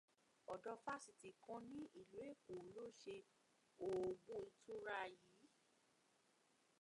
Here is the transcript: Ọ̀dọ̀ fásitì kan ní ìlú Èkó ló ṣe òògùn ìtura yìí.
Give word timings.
Ọ̀dọ̀ 0.53 0.75
fásitì 0.85 1.29
kan 1.43 1.61
ní 1.71 1.81
ìlú 1.99 2.17
Èkó 2.29 2.53
ló 2.75 2.85
ṣe 3.01 3.15
òògùn 3.85 4.43
ìtura 4.51 4.97
yìí. 5.15 5.47